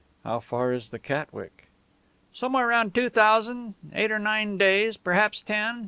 "How 0.23 0.39
far 0.39 0.73
is 0.73 0.89
the 0.89 0.97
Catwick?" 0.97 1.67
"Somewhere 2.33 2.65
round 2.65 2.95
two 2.95 3.07
thousand 3.07 3.75
eight 3.93 4.11
or 4.11 4.17
nine 4.17 4.57
days, 4.57 4.97
perhaps 4.97 5.43
ten. 5.43 5.79